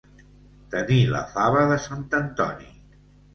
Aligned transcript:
Tenir 0.75 0.97
la 1.11 1.21
fava 1.33 1.67
de 1.73 1.77
sant 1.85 2.07
Antoni. 2.21 2.73